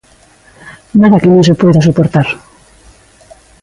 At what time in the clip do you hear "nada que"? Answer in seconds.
1.01-1.31